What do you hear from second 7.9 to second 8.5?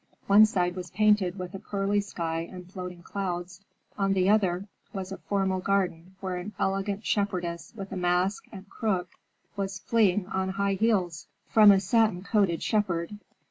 a mask